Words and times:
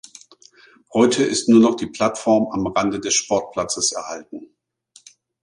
Heute 0.93 1.23
ist 1.23 1.47
nur 1.47 1.59
noch 1.59 1.75
die 1.75 1.85
Plattform 1.85 2.47
am 2.51 2.65
Rande 2.65 2.99
des 2.99 3.13
Sportplatzes 3.13 3.91
erhalten. 3.91 4.49